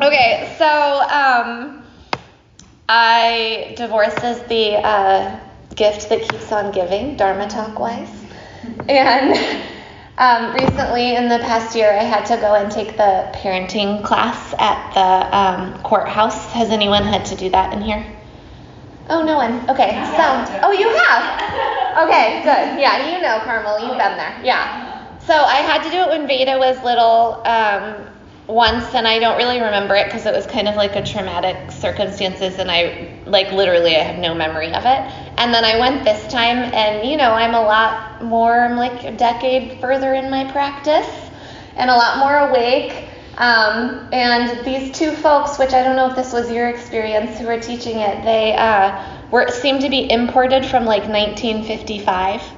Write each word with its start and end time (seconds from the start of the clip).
Okay, 0.00 0.52
so 0.58 0.66
um, 0.66 1.84
I 2.88 3.74
divorce 3.76 4.16
is 4.24 4.42
the 4.48 4.74
uh, 4.74 5.40
gift 5.76 6.08
that 6.08 6.20
keeps 6.28 6.50
on 6.50 6.72
giving, 6.72 7.16
Dharma 7.16 7.48
talk 7.48 7.78
wise. 7.78 8.10
And 8.88 9.36
um, 10.18 10.52
recently, 10.54 11.14
in 11.14 11.28
the 11.28 11.38
past 11.38 11.76
year, 11.76 11.92
I 11.92 12.02
had 12.02 12.24
to 12.26 12.36
go 12.38 12.54
and 12.56 12.72
take 12.72 12.96
the 12.96 13.30
parenting 13.34 14.04
class 14.04 14.52
at 14.58 14.94
the 14.94 15.36
um, 15.36 15.80
courthouse. 15.82 16.50
Has 16.52 16.70
anyone 16.70 17.04
had 17.04 17.24
to 17.26 17.36
do 17.36 17.48
that 17.50 17.72
in 17.72 17.80
here? 17.80 18.04
Oh, 19.10 19.22
no 19.22 19.36
one. 19.36 19.68
Okay, 19.70 19.92
so, 20.16 20.60
oh, 20.64 20.72
you 20.72 20.88
have? 20.88 22.08
Okay, 22.08 22.40
good. 22.42 22.80
Yeah, 22.80 23.14
you 23.14 23.22
know, 23.22 23.38
Carmel, 23.44 23.78
you've 23.78 23.98
been 23.98 24.16
there. 24.16 24.40
Yeah. 24.42 25.18
So 25.20 25.34
I 25.34 25.56
had 25.56 25.82
to 25.84 25.90
do 25.90 25.98
it 25.98 26.08
when 26.08 26.26
Veda 26.26 26.58
was 26.58 26.82
little 26.82 27.40
um, 27.46 28.13
once, 28.46 28.94
and 28.94 29.08
I 29.08 29.18
don't 29.18 29.38
really 29.38 29.60
remember 29.60 29.94
it 29.94 30.06
because 30.06 30.26
it 30.26 30.34
was 30.34 30.46
kind 30.46 30.68
of 30.68 30.76
like 30.76 30.96
a 30.96 31.04
traumatic 31.04 31.70
circumstances, 31.70 32.58
and 32.58 32.70
I, 32.70 33.18
like, 33.24 33.50
literally, 33.52 33.96
I 33.96 34.00
have 34.00 34.18
no 34.18 34.34
memory 34.34 34.72
of 34.72 34.84
it. 34.84 35.12
And 35.38 35.52
then 35.52 35.64
I 35.64 35.78
went 35.78 36.04
this 36.04 36.30
time, 36.30 36.58
and, 36.58 37.08
you 37.08 37.16
know, 37.16 37.32
I'm 37.32 37.54
a 37.54 37.62
lot 37.62 38.22
more, 38.22 38.60
I'm 38.60 38.76
like 38.76 39.04
a 39.04 39.16
decade 39.16 39.80
further 39.80 40.14
in 40.14 40.30
my 40.30 40.50
practice, 40.52 41.08
and 41.76 41.90
a 41.90 41.94
lot 41.94 42.18
more 42.18 42.50
awake. 42.50 43.08
Um, 43.38 44.08
and 44.12 44.64
these 44.64 44.96
two 44.96 45.10
folks, 45.10 45.58
which 45.58 45.72
I 45.72 45.82
don't 45.82 45.96
know 45.96 46.08
if 46.08 46.14
this 46.14 46.32
was 46.32 46.50
your 46.50 46.68
experience, 46.68 47.38
who 47.38 47.46
were 47.46 47.58
teaching 47.58 47.98
it, 47.98 48.22
they 48.24 48.54
uh, 48.54 49.02
were 49.30 49.48
seemed 49.48 49.80
to 49.80 49.88
be 49.88 50.08
imported 50.10 50.64
from 50.64 50.84
like 50.84 51.08
1955 51.08 52.40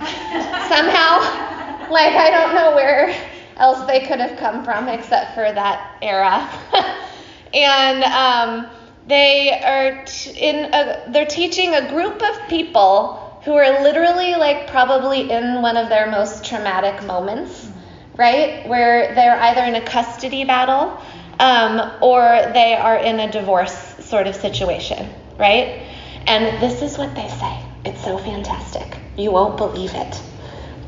somehow. 0.69 1.47
Like 1.91 2.13
I 2.13 2.31
don't 2.31 2.55
know 2.55 2.75
where 2.75 3.15
else 3.57 3.87
they 3.87 4.01
could 4.01 4.21
have 4.21 4.39
come 4.39 4.65
from 4.65 4.89
except 4.89 5.35
for 5.35 5.51
that 5.53 5.99
era. 6.03 6.49
and 7.55 8.05
um, 8.05 8.67
they 9.07 9.61
are 9.63 10.05
t- 10.05 10.31
in 10.31 10.73
a, 10.75 11.05
they're 11.09 11.27
teaching 11.27 11.75
a 11.75 11.89
group 11.89 12.23
of 12.23 12.49
people 12.49 13.41
who 13.45 13.55
are 13.55 13.83
literally 13.83 14.35
like 14.35 14.67
probably 14.69 15.31
in 15.31 15.63
one 15.63 15.77
of 15.77 15.89
their 15.89 16.11
most 16.11 16.45
traumatic 16.45 17.05
moments 17.05 17.69
right? 18.17 18.67
Where 18.69 19.15
they're 19.15 19.39
either 19.41 19.63
in 19.63 19.75
a 19.75 19.85
custody 19.85 20.45
battle 20.45 21.01
um, 21.39 21.93
or 22.01 22.51
they 22.53 22.75
are 22.75 22.97
in 22.97 23.21
a 23.21 23.31
divorce 23.31 23.75
sort 24.05 24.27
of 24.27 24.35
situation, 24.35 25.13
right? 25.39 25.83
And 26.27 26.61
this 26.63 26.83
is 26.83 26.99
what 26.99 27.15
they 27.15 27.29
say. 27.29 27.63
It's 27.85 28.03
so 28.03 28.19
fantastic. 28.19 28.97
You 29.17 29.33
won't 29.33 29.57
believe 29.57 29.93
it. 29.95 30.23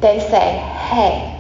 They 0.01 0.21
say, 0.21 0.59
hey, 0.91 1.38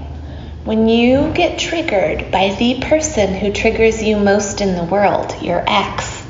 when 0.65 0.89
you 0.89 1.33
get 1.33 1.59
triggered 1.59 2.31
by 2.31 2.55
the 2.59 2.81
person 2.81 3.35
who 3.35 3.53
triggers 3.53 4.03
you 4.03 4.17
most 4.17 4.61
in 4.61 4.75
the 4.75 4.85
world, 4.85 5.35
your 5.43 5.65
ex, 5.67 6.27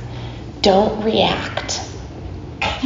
don't 0.62 1.02
react. 1.04 1.80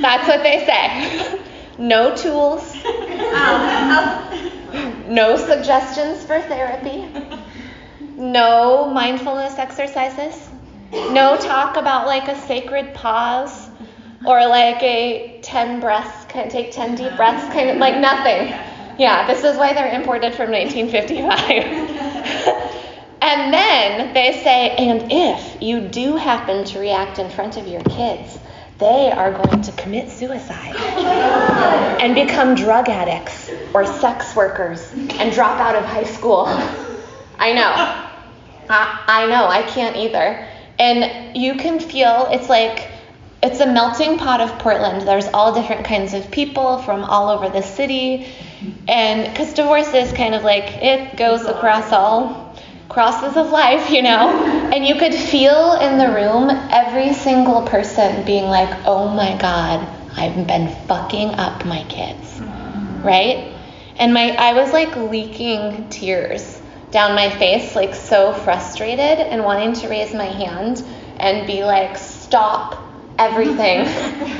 That's 0.00 0.28
what 0.28 0.42
they 0.42 0.64
say. 0.64 1.40
No 1.78 2.14
tools. 2.14 2.74
No 5.08 5.36
suggestions 5.36 6.24
for 6.24 6.40
therapy. 6.42 7.08
No 8.16 8.90
mindfulness 8.90 9.58
exercises. 9.58 10.48
No 10.92 11.36
talk 11.36 11.76
about 11.76 12.06
like 12.06 12.28
a 12.28 12.38
sacred 12.42 12.94
pause 12.94 13.68
or 14.26 14.46
like 14.46 14.82
a 14.82 15.40
10 15.42 15.80
breaths, 15.80 16.26
take 16.50 16.72
10 16.72 16.96
deep 16.96 17.16
breaths, 17.16 17.44
kind 17.52 17.70
of 17.70 17.76
like 17.78 17.98
nothing. 17.98 18.54
Yeah, 18.98 19.26
this 19.28 19.44
is 19.44 19.56
why 19.56 19.74
they're 19.74 19.94
imported 19.94 20.34
from 20.34 20.50
1955. 20.50 21.48
and 23.22 23.54
then 23.54 24.12
they 24.12 24.32
say, 24.42 24.70
and 24.70 25.12
if 25.12 25.62
you 25.62 25.86
do 25.88 26.16
happen 26.16 26.64
to 26.64 26.80
react 26.80 27.20
in 27.20 27.30
front 27.30 27.56
of 27.56 27.68
your 27.68 27.82
kids, 27.82 28.38
they 28.78 29.10
are 29.10 29.32
going 29.32 29.62
to 29.62 29.72
commit 29.72 30.10
suicide 30.10 30.76
and 32.00 32.14
become 32.14 32.54
drug 32.54 32.88
addicts 32.88 33.50
or 33.74 33.86
sex 33.86 34.34
workers 34.36 34.92
and 34.92 35.32
drop 35.32 35.60
out 35.60 35.76
of 35.76 35.84
high 35.84 36.04
school. 36.04 36.44
I 37.38 37.52
know. 37.52 38.08
I, 38.70 39.04
I 39.06 39.26
know. 39.26 39.46
I 39.46 39.62
can't 39.62 39.96
either. 39.96 40.46
And 40.78 41.36
you 41.36 41.54
can 41.54 41.80
feel 41.80 42.28
it's 42.30 42.48
like 42.48 42.88
it's 43.42 43.60
a 43.60 43.66
melting 43.66 44.18
pot 44.18 44.40
of 44.40 44.58
Portland. 44.58 45.06
There's 45.06 45.26
all 45.28 45.54
different 45.54 45.84
kinds 45.84 46.14
of 46.14 46.30
people 46.30 46.78
from 46.78 47.04
all 47.04 47.30
over 47.30 47.48
the 47.48 47.62
city. 47.62 48.26
And 48.88 49.30
because 49.30 49.54
divorce 49.54 49.92
is 49.94 50.12
kind 50.12 50.34
of 50.34 50.42
like 50.42 50.64
it 50.82 51.16
goes 51.16 51.44
across 51.44 51.92
all 51.92 52.56
crosses 52.88 53.36
of 53.36 53.50
life, 53.50 53.90
you 53.90 54.02
know? 54.02 54.56
And 54.68 54.86
you 54.86 54.96
could 54.96 55.14
feel 55.14 55.74
in 55.80 55.98
the 55.98 56.08
room 56.08 56.50
every 56.70 57.14
single 57.14 57.62
person 57.62 58.24
being 58.24 58.44
like, 58.44 58.68
oh 58.84 59.08
my 59.08 59.36
God, 59.38 59.86
I've 60.16 60.46
been 60.46 60.68
fucking 60.86 61.30
up 61.30 61.64
my 61.64 61.84
kids, 61.84 62.40
right? 63.02 63.54
And 63.96 64.12
my, 64.12 64.36
I 64.36 64.52
was 64.52 64.72
like 64.72 64.94
leaking 64.96 65.88
tears 65.88 66.60
down 66.90 67.14
my 67.14 67.30
face, 67.30 67.74
like 67.74 67.94
so 67.94 68.32
frustrated 68.32 69.18
and 69.18 69.42
wanting 69.42 69.72
to 69.74 69.88
raise 69.88 70.12
my 70.14 70.26
hand 70.26 70.84
and 71.18 71.46
be 71.46 71.64
like, 71.64 71.96
stop 71.96 72.78
everything. 73.18 73.86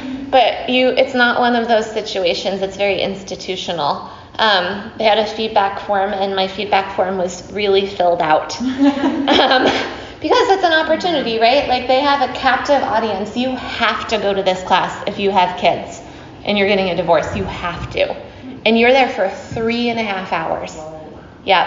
but 0.31 0.69
you, 0.69 0.89
it's 0.89 1.15
not 1.15 1.41
one 1.41 1.57
of 1.57 1.69
those 1.69 1.91
situations, 1.91 2.63
it's 2.63 2.77
very 2.77 3.01
institutional 3.01 4.11
um, 4.39 4.93
they 4.99 5.05
had 5.05 5.19
a 5.19 5.27
feedback 5.27 5.81
form, 5.81 6.13
and 6.13 6.37
my 6.37 6.47
feedback 6.47 6.95
form 6.95 7.19
was 7.19 7.51
really 7.53 7.87
filled 7.87 8.23
out. 8.23 8.61
um, 8.63 9.65
because 10.21 10.49
it's 10.49 10.65
an 10.65 10.73
opportunity, 10.73 11.39
right? 11.41 11.69
Like 11.69 11.89
they 11.89 12.01
have 12.01 12.29
a 12.29 12.33
captive 12.35 12.83
audience. 12.83 13.37
You 13.37 13.51
have 13.51 14.07
to 14.09 14.19
go 14.19 14.33
to 14.33 14.43
this 14.43 14.63
class 14.63 15.05
if 15.07 15.19
you 15.19 15.31
have 15.31 15.59
kids 15.61 16.01
and 16.45 16.59
you're 16.59 16.69
getting 16.69 16.91
a 16.91 16.97
divorce. 16.97 17.37
You 17.37 17.45
have 17.45 17.91
to. 17.93 18.15
And 18.67 18.79
you're 18.79 18.93
there 18.93 19.09
for 19.09 19.29
three 19.29 19.91
and 19.91 19.99
a 19.99 20.03
half 20.03 20.33
hours. 20.33 20.77
Yep. 21.45 21.67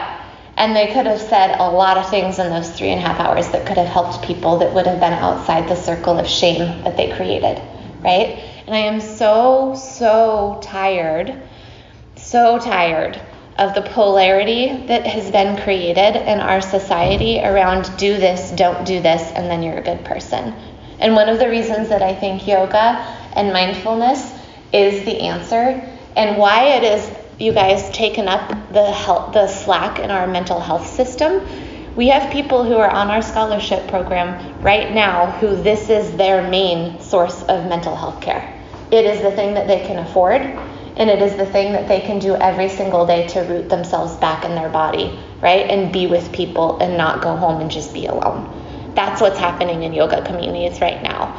And 0.57 0.75
they 0.75 0.88
could 0.88 1.05
have 1.05 1.22
said 1.22 1.55
a 1.57 1.69
lot 1.69 1.97
of 1.97 2.09
things 2.09 2.39
in 2.39 2.49
those 2.49 2.69
three 2.72 2.89
and 2.89 2.99
a 2.99 3.07
half 3.07 3.19
hours 3.19 3.49
that 3.49 3.66
could 3.66 3.78
have 3.78 3.88
helped 3.88 4.22
people 4.25 4.57
that 4.57 4.73
would 4.73 4.85
have 4.85 4.99
been 4.99 5.13
outside 5.13 5.69
the 5.69 5.75
circle 5.75 6.19
of 6.19 6.28
shame 6.28 6.83
that 6.83 6.97
they 6.97 7.16
created, 7.16 7.61
right? 8.01 8.43
And 8.71 8.77
I 8.77 8.87
am 8.87 9.01
so, 9.01 9.75
so 9.75 10.57
tired 10.61 11.37
so 12.15 12.57
tired 12.57 13.19
of 13.57 13.75
the 13.75 13.81
polarity 13.81 14.85
that 14.87 15.05
has 15.05 15.29
been 15.29 15.61
created 15.61 16.15
in 16.15 16.39
our 16.39 16.61
society 16.61 17.41
around 17.43 17.91
do 17.97 18.15
this, 18.15 18.51
don't 18.51 18.85
do 18.85 19.01
this, 19.01 19.29
and 19.33 19.51
then 19.51 19.61
you're 19.61 19.79
a 19.79 19.83
good 19.83 20.05
person. 20.05 20.53
And 20.99 21.15
one 21.15 21.27
of 21.27 21.37
the 21.37 21.49
reasons 21.49 21.89
that 21.89 22.01
I 22.01 22.15
think 22.15 22.47
yoga 22.47 23.05
and 23.35 23.51
mindfulness 23.51 24.33
is 24.71 25.03
the 25.03 25.19
answer 25.19 25.85
and 26.15 26.37
why 26.37 26.77
it 26.77 26.83
is 26.83 27.11
you 27.39 27.51
guys 27.51 27.89
taken 27.89 28.29
up 28.29 28.71
the 28.71 28.89
health, 28.89 29.33
the 29.33 29.47
slack 29.47 29.99
in 29.99 30.11
our 30.11 30.27
mental 30.27 30.61
health 30.61 30.87
system. 30.87 31.45
We 31.97 32.07
have 32.07 32.31
people 32.31 32.63
who 32.63 32.77
are 32.77 32.89
on 32.89 33.11
our 33.11 33.21
scholarship 33.21 33.89
program 33.89 34.61
right 34.61 34.93
now 34.93 35.31
who 35.31 35.61
this 35.61 35.89
is 35.89 36.15
their 36.15 36.49
main 36.49 37.01
source 37.01 37.43
of 37.43 37.67
mental 37.67 37.97
health 37.97 38.21
care. 38.21 38.50
It 38.91 39.06
is 39.06 39.22
the 39.22 39.31
thing 39.31 39.53
that 39.53 39.68
they 39.68 39.79
can 39.85 40.00
afford 40.00 40.41
and 40.97 41.09
it 41.09 41.22
is 41.22 41.35
the 41.35 41.46
thing 41.46 41.74
that 41.74 41.88
they 41.88 42.02
can 42.02 42.19
do 42.19 42.35
every 42.35 42.69
single 42.69 43.06
day 43.06 43.28
to 43.29 43.41
root 43.41 43.69
themselves 43.69 44.16
back 44.18 44.44
in 44.44 44.56
their 44.56 44.69
body, 44.69 45.18
right? 45.41 45.69
And 45.69 45.91
be 45.91 46.07
with 46.07 46.31
people 46.31 46.79
and 46.79 46.97
not 46.97 47.22
go 47.22 47.35
home 47.35 47.62
and 47.62 47.72
just 47.72 47.94
be 47.94 48.06
alone. 48.07 48.94
That's 48.94 49.22
what's 49.22 49.40
happening 49.40 49.84
in 49.84 49.94
yoga 49.94 50.24
communities 50.25 50.81
right 50.81 51.02
now. 51.02 51.34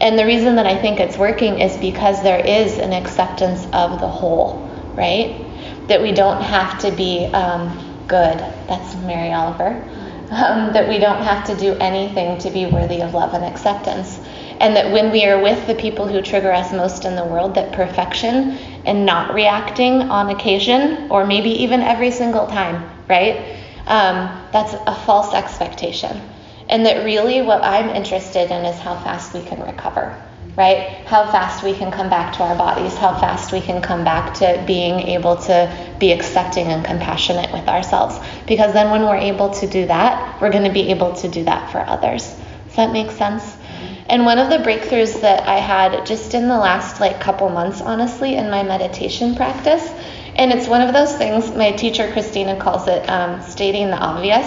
And 0.00 0.18
the 0.18 0.24
reason 0.24 0.56
that 0.56 0.66
I 0.66 0.80
think 0.80 1.00
it's 1.00 1.16
working 1.18 1.60
is 1.60 1.76
because 1.76 2.22
there 2.22 2.44
is 2.44 2.78
an 2.78 2.92
acceptance 2.92 3.64
of 3.72 4.00
the 4.00 4.08
whole, 4.08 4.58
right? 4.94 5.46
That 5.88 6.00
we 6.00 6.12
don't 6.12 6.42
have 6.42 6.80
to 6.80 6.90
be 6.90 7.26
um, 7.26 7.68
good. 8.08 8.38
That's 8.68 8.96
Mary 8.96 9.32
Oliver. 9.32 9.84
Um, 10.30 10.72
that 10.72 10.88
we 10.88 10.98
don't 10.98 11.22
have 11.22 11.46
to 11.46 11.56
do 11.56 11.74
anything 11.74 12.38
to 12.38 12.50
be 12.50 12.66
worthy 12.66 13.02
of 13.02 13.14
love 13.14 13.34
and 13.34 13.44
acceptance. 13.44 14.18
And 14.60 14.76
that 14.76 14.92
when 14.92 15.10
we 15.10 15.24
are 15.24 15.42
with 15.42 15.66
the 15.66 15.74
people 15.74 16.06
who 16.06 16.22
trigger 16.22 16.52
us 16.52 16.72
most 16.72 17.04
in 17.04 17.16
the 17.16 17.24
world, 17.24 17.54
that 17.56 17.72
perfection 17.72 18.52
and 18.84 19.04
not 19.04 19.34
reacting 19.34 20.02
on 20.02 20.30
occasion, 20.30 21.10
or 21.10 21.26
maybe 21.26 21.50
even 21.50 21.80
every 21.80 22.10
single 22.10 22.46
time, 22.46 22.88
right? 23.08 23.56
Um, 23.86 24.30
that's 24.52 24.74
a 24.86 24.94
false 25.04 25.34
expectation. 25.34 26.20
And 26.68 26.86
that 26.86 27.04
really 27.04 27.42
what 27.42 27.62
I'm 27.62 27.90
interested 27.90 28.50
in 28.50 28.64
is 28.64 28.78
how 28.78 28.94
fast 29.00 29.34
we 29.34 29.42
can 29.42 29.60
recover, 29.60 30.20
right? 30.56 31.04
How 31.06 31.30
fast 31.30 31.62
we 31.62 31.74
can 31.74 31.90
come 31.90 32.08
back 32.08 32.34
to 32.36 32.42
our 32.42 32.56
bodies, 32.56 32.94
how 32.96 33.18
fast 33.18 33.52
we 33.52 33.60
can 33.60 33.82
come 33.82 34.04
back 34.04 34.32
to 34.34 34.62
being 34.66 35.00
able 35.00 35.36
to 35.36 35.94
be 35.98 36.12
accepting 36.12 36.68
and 36.68 36.84
compassionate 36.84 37.52
with 37.52 37.68
ourselves. 37.68 38.18
Because 38.46 38.72
then 38.72 38.90
when 38.90 39.02
we're 39.02 39.16
able 39.16 39.50
to 39.50 39.66
do 39.66 39.86
that, 39.86 40.40
we're 40.40 40.50
going 40.50 40.64
to 40.64 40.72
be 40.72 40.90
able 40.90 41.12
to 41.16 41.28
do 41.28 41.44
that 41.44 41.70
for 41.70 41.80
others. 41.80 42.34
Does 42.66 42.76
that 42.76 42.92
make 42.92 43.10
sense? 43.10 43.56
And 44.06 44.26
one 44.26 44.38
of 44.38 44.50
the 44.50 44.58
breakthroughs 44.58 45.20
that 45.22 45.48
I 45.48 45.56
had 45.58 46.04
just 46.04 46.34
in 46.34 46.48
the 46.48 46.58
last 46.58 47.00
like 47.00 47.20
couple 47.20 47.48
months, 47.48 47.80
honestly, 47.80 48.34
in 48.36 48.50
my 48.50 48.62
meditation 48.62 49.34
practice, 49.34 49.88
and 50.36 50.52
it's 50.52 50.68
one 50.68 50.82
of 50.82 50.92
those 50.92 51.14
things 51.14 51.54
my 51.54 51.72
teacher 51.72 52.10
Christina 52.12 52.56
calls 52.60 52.88
it 52.88 53.08
um, 53.08 53.40
stating 53.42 53.90
the 53.90 53.96
obvious, 53.96 54.46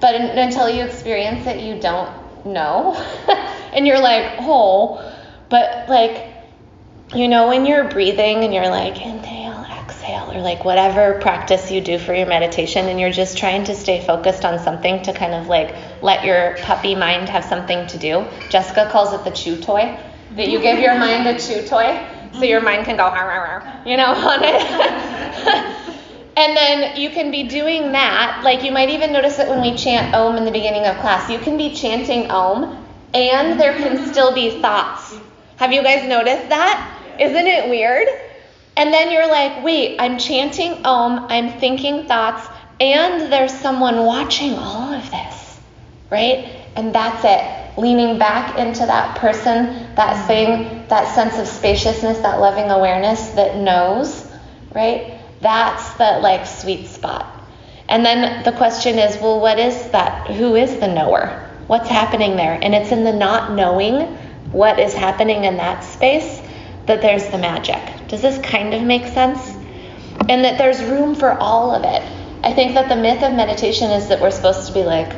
But 0.00 0.14
in, 0.14 0.22
until 0.22 0.68
you 0.68 0.84
experience 0.84 1.46
it, 1.46 1.60
you 1.60 1.80
don't 1.80 2.10
know. 2.46 2.94
and 3.72 3.86
you're 3.86 4.00
like, 4.00 4.36
oh, 4.40 5.00
but 5.48 5.88
like, 5.88 6.26
you 7.14 7.28
know, 7.28 7.48
when 7.48 7.66
you're 7.66 7.88
breathing 7.88 8.44
and 8.44 8.54
you're 8.54 8.70
like, 8.70 9.00
inhale, 9.00 9.49
or 10.34 10.40
like 10.40 10.64
whatever 10.64 11.18
practice 11.20 11.70
you 11.70 11.80
do 11.80 11.98
for 11.98 12.14
your 12.14 12.26
meditation, 12.26 12.88
and 12.88 13.00
you're 13.00 13.12
just 13.12 13.38
trying 13.38 13.64
to 13.64 13.74
stay 13.74 14.04
focused 14.04 14.44
on 14.44 14.58
something 14.58 15.02
to 15.02 15.12
kind 15.12 15.34
of 15.34 15.46
like 15.46 15.74
let 16.02 16.24
your 16.24 16.56
puppy 16.62 16.94
mind 16.94 17.28
have 17.28 17.44
something 17.44 17.86
to 17.88 17.98
do. 17.98 18.24
Jessica 18.48 18.88
calls 18.90 19.12
it 19.12 19.24
the 19.24 19.30
chew 19.30 19.56
toy, 19.56 19.98
that 20.36 20.48
you 20.48 20.60
give 20.60 20.78
your 20.78 20.98
mind 20.98 21.26
a 21.26 21.38
chew 21.38 21.66
toy 21.66 22.00
so 22.32 22.44
your 22.44 22.60
mind 22.60 22.84
can 22.84 22.96
go, 22.96 23.10
you 23.84 23.96
know, 23.96 24.06
on 24.14 24.40
it. 24.42 25.76
And 26.36 26.56
then 26.56 26.96
you 26.98 27.10
can 27.10 27.30
be 27.30 27.42
doing 27.42 27.92
that. 27.92 28.40
Like 28.42 28.62
you 28.62 28.72
might 28.72 28.88
even 28.88 29.12
notice 29.12 29.36
that 29.36 29.48
when 29.48 29.60
we 29.60 29.76
chant 29.76 30.14
Om 30.14 30.36
in 30.36 30.44
the 30.46 30.50
beginning 30.50 30.86
of 30.86 30.96
class, 30.98 31.28
you 31.28 31.38
can 31.38 31.58
be 31.58 31.74
chanting 31.74 32.30
Om 32.30 32.82
and 33.12 33.60
there 33.60 33.74
can 33.74 34.06
still 34.06 34.32
be 34.32 34.62
thoughts. 34.62 35.14
Have 35.56 35.72
you 35.72 35.82
guys 35.82 36.08
noticed 36.08 36.48
that? 36.48 36.98
Isn't 37.18 37.46
it 37.46 37.68
weird? 37.68 38.08
And 38.76 38.92
then 38.92 39.10
you're 39.10 39.28
like, 39.28 39.62
wait, 39.64 39.98
I'm 39.98 40.18
chanting 40.18 40.84
Om, 40.84 41.26
I'm 41.28 41.58
thinking 41.58 42.06
thoughts, 42.06 42.46
and 42.80 43.30
there's 43.32 43.52
someone 43.52 44.06
watching 44.06 44.54
all 44.54 44.94
of 44.94 45.10
this, 45.10 45.60
right? 46.10 46.56
And 46.76 46.94
that's 46.94 47.24
it. 47.24 47.78
Leaning 47.78 48.18
back 48.18 48.58
into 48.58 48.86
that 48.86 49.18
person, 49.18 49.94
that 49.96 50.16
mm-hmm. 50.16 50.26
thing, 50.26 50.88
that 50.88 51.14
sense 51.14 51.38
of 51.38 51.46
spaciousness, 51.46 52.18
that 52.18 52.40
loving 52.40 52.70
awareness 52.70 53.28
that 53.30 53.56
knows, 53.56 54.26
right? 54.74 55.20
That's 55.40 55.92
the 55.94 56.18
like 56.20 56.46
sweet 56.46 56.86
spot. 56.86 57.26
And 57.88 58.04
then 58.04 58.44
the 58.44 58.52
question 58.52 58.98
is, 58.98 59.20
well, 59.20 59.40
what 59.40 59.58
is 59.58 59.90
that? 59.90 60.30
Who 60.30 60.54
is 60.54 60.78
the 60.78 60.86
knower? 60.86 61.48
What's 61.66 61.88
happening 61.88 62.36
there? 62.36 62.58
And 62.62 62.74
it's 62.74 62.92
in 62.92 63.04
the 63.04 63.12
not 63.12 63.52
knowing 63.52 64.16
what 64.52 64.78
is 64.78 64.94
happening 64.94 65.44
in 65.44 65.56
that 65.56 65.82
space 65.84 66.39
that 66.90 67.00
there's 67.02 67.28
the 67.28 67.38
magic. 67.38 67.80
Does 68.08 68.20
this 68.20 68.44
kind 68.44 68.74
of 68.74 68.82
make 68.82 69.06
sense? 69.06 69.56
And 70.28 70.44
that 70.44 70.58
there's 70.58 70.82
room 70.82 71.14
for 71.14 71.34
all 71.34 71.70
of 71.70 71.84
it. 71.84 72.02
I 72.42 72.52
think 72.52 72.74
that 72.74 72.88
the 72.88 72.96
myth 72.96 73.22
of 73.22 73.32
meditation 73.32 73.92
is 73.92 74.08
that 74.08 74.20
we're 74.20 74.32
supposed 74.32 74.66
to 74.66 74.72
be 74.72 74.82
like, 74.82 75.14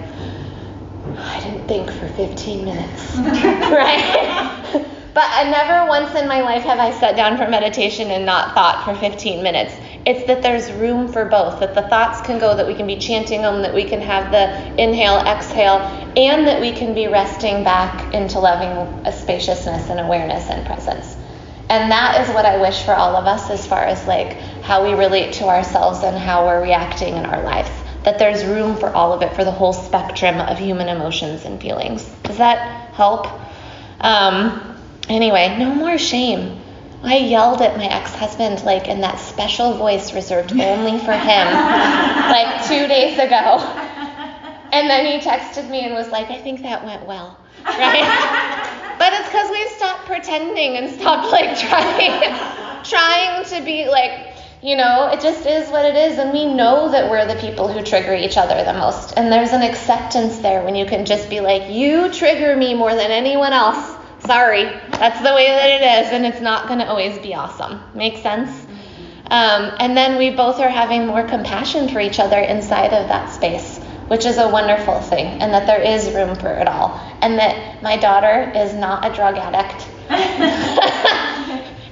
I 1.16 1.40
didn't 1.40 1.66
think 1.68 1.90
for 1.90 2.08
15 2.08 2.64
minutes, 2.66 3.16
right? 3.16 4.84
but 5.14 5.24
I 5.24 5.48
never 5.50 5.88
once 5.88 6.14
in 6.14 6.28
my 6.28 6.42
life 6.42 6.62
have 6.64 6.78
I 6.78 6.90
sat 6.90 7.16
down 7.16 7.38
for 7.38 7.48
meditation 7.48 8.10
and 8.10 8.26
not 8.26 8.54
thought 8.54 8.84
for 8.84 8.94
15 8.94 9.42
minutes. 9.42 9.74
It's 10.04 10.26
that 10.26 10.42
there's 10.42 10.70
room 10.72 11.10
for 11.10 11.24
both, 11.24 11.60
that 11.60 11.74
the 11.74 11.88
thoughts 11.88 12.20
can 12.20 12.38
go, 12.38 12.54
that 12.54 12.66
we 12.66 12.74
can 12.74 12.86
be 12.86 12.98
chanting 12.98 13.40
them, 13.40 13.62
that 13.62 13.72
we 13.72 13.84
can 13.84 14.02
have 14.02 14.30
the 14.30 14.82
inhale, 14.82 15.20
exhale, 15.20 15.78
and 16.18 16.46
that 16.46 16.60
we 16.60 16.72
can 16.72 16.92
be 16.92 17.06
resting 17.08 17.64
back 17.64 18.12
into 18.12 18.40
loving 18.40 18.72
a 19.06 19.12
spaciousness 19.12 19.88
and 19.88 20.00
awareness 20.00 20.50
and 20.50 20.66
presence. 20.66 21.16
And 21.68 21.90
that 21.90 22.20
is 22.20 22.34
what 22.34 22.44
I 22.44 22.60
wish 22.60 22.82
for 22.82 22.94
all 22.94 23.16
of 23.16 23.26
us 23.26 23.50
as 23.50 23.66
far 23.66 23.84
as 23.84 24.06
like 24.06 24.34
how 24.62 24.84
we 24.84 24.94
relate 24.94 25.34
to 25.34 25.44
ourselves 25.44 26.02
and 26.02 26.16
how 26.16 26.46
we're 26.46 26.62
reacting 26.62 27.16
in 27.16 27.24
our 27.24 27.42
lives. 27.42 27.70
That 28.04 28.18
there's 28.18 28.44
room 28.44 28.76
for 28.76 28.90
all 28.90 29.12
of 29.12 29.22
it, 29.22 29.34
for 29.34 29.44
the 29.44 29.52
whole 29.52 29.72
spectrum 29.72 30.40
of 30.40 30.58
human 30.58 30.88
emotions 30.88 31.44
and 31.44 31.60
feelings. 31.60 32.04
Does 32.24 32.38
that 32.38 32.92
help? 32.94 33.28
Um, 34.00 34.76
anyway, 35.08 35.56
no 35.58 35.72
more 35.74 35.96
shame. 35.98 36.60
I 37.04 37.16
yelled 37.16 37.62
at 37.62 37.76
my 37.76 37.86
ex 37.86 38.12
husband, 38.14 38.64
like 38.64 38.88
in 38.88 39.00
that 39.00 39.18
special 39.18 39.74
voice 39.74 40.12
reserved 40.14 40.52
only 40.60 40.98
for 40.98 41.12
him, 41.12 41.46
like 41.46 42.66
two 42.66 42.86
days 42.86 43.18
ago. 43.18 43.88
And 44.72 44.88
then 44.88 45.04
he 45.04 45.18
texted 45.18 45.68
me 45.68 45.84
and 45.84 45.92
was 45.94 46.08
like, 46.08 46.30
I 46.30 46.40
think 46.40 46.62
that 46.62 46.82
went 46.82 47.06
well. 47.06 47.38
Right? 47.62 48.58
but 48.98 49.12
it's 49.12 49.28
because 49.28 49.50
we've 49.50 49.70
stopped 49.70 50.06
pretending 50.06 50.76
and 50.76 50.90
stopped 50.90 51.30
like 51.32 51.58
trying, 51.68 52.84
trying 52.84 53.44
to 53.44 53.64
be 53.64 53.88
like, 53.88 54.28
you 54.62 54.76
know, 54.76 55.08
it 55.12 55.20
just 55.20 55.44
is 55.44 55.68
what 55.70 55.84
it 55.84 55.96
is. 55.96 56.18
And 56.18 56.32
we 56.32 56.52
know 56.54 56.90
that 56.90 57.10
we're 57.10 57.26
the 57.26 57.40
people 57.40 57.66
who 57.66 57.82
trigger 57.82 58.14
each 58.14 58.36
other 58.36 58.64
the 58.64 58.72
most. 58.72 59.14
And 59.16 59.30
there's 59.30 59.52
an 59.52 59.62
acceptance 59.62 60.38
there 60.38 60.64
when 60.64 60.76
you 60.76 60.86
can 60.86 61.04
just 61.04 61.28
be 61.28 61.40
like, 61.40 61.70
you 61.70 62.12
trigger 62.12 62.56
me 62.56 62.74
more 62.74 62.94
than 62.94 63.10
anyone 63.10 63.52
else. 63.52 63.96
Sorry, 64.20 64.64
that's 64.92 65.20
the 65.20 65.34
way 65.34 65.48
that 65.48 65.68
it 65.68 66.06
is, 66.06 66.12
and 66.12 66.24
it's 66.24 66.40
not 66.40 66.68
going 66.68 66.78
to 66.78 66.86
always 66.86 67.18
be 67.18 67.34
awesome. 67.34 67.80
Make 67.92 68.18
sense? 68.18 68.50
Um, 69.32 69.74
and 69.80 69.96
then 69.96 70.16
we 70.16 70.30
both 70.30 70.60
are 70.60 70.68
having 70.68 71.06
more 71.06 71.26
compassion 71.26 71.88
for 71.88 71.98
each 71.98 72.20
other 72.20 72.38
inside 72.38 72.92
of 72.92 73.08
that 73.08 73.32
space, 73.32 73.80
which 74.12 74.26
is 74.26 74.36
a 74.36 74.46
wonderful 74.46 75.00
thing, 75.00 75.40
and 75.40 75.54
that 75.54 75.66
there 75.66 75.80
is 75.80 76.12
room 76.12 76.36
for 76.36 76.52
it 76.52 76.68
all. 76.68 77.00
And 77.22 77.38
that 77.38 77.82
my 77.82 77.96
daughter 77.96 78.52
is 78.54 78.74
not 78.74 79.10
a 79.10 79.14
drug 79.14 79.38
addict. 79.38 79.88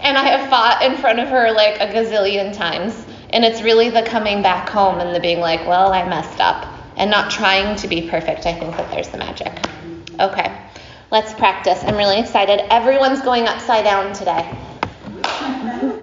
and 0.03 0.19
I 0.19 0.25
have 0.25 0.51
fought 0.51 0.83
in 0.83 0.99
front 0.99 1.19
of 1.19 1.29
her 1.29 1.51
like 1.51 1.81
a 1.81 1.87
gazillion 1.87 2.55
times. 2.55 3.07
And 3.31 3.43
it's 3.43 3.63
really 3.63 3.89
the 3.89 4.03
coming 4.03 4.43
back 4.43 4.69
home 4.69 4.99
and 4.99 5.17
the 5.17 5.21
being 5.21 5.41
like, 5.41 5.67
well, 5.67 5.95
I 5.95 6.07
messed 6.07 6.41
up, 6.41 6.71
and 6.99 7.11
not 7.11 7.31
trying 7.31 7.77
to 7.77 7.89
be 7.89 8.11
perfect. 8.11 8.45
I 8.45 8.53
think 8.53 8.77
that 8.77 8.91
there's 8.91 9.09
the 9.09 9.17
magic. 9.17 9.59
Okay. 10.21 10.55
Let's 11.11 11.33
practice. 11.33 11.83
I'm 11.85 11.97
really 11.97 12.21
excited. 12.21 12.61
Everyone's 12.71 13.23
going 13.23 13.47
upside 13.47 13.85
down 13.85 14.13
today. 14.13 14.47